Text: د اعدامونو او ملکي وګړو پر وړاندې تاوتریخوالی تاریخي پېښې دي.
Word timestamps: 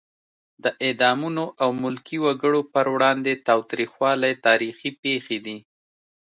د 0.63 0.65
اعدامونو 0.85 1.43
او 1.63 1.69
ملکي 1.83 2.17
وګړو 2.25 2.61
پر 2.73 2.85
وړاندې 2.95 3.41
تاوتریخوالی 3.47 4.33
تاریخي 4.45 4.89
پېښې 5.03 5.37
دي. 5.45 5.57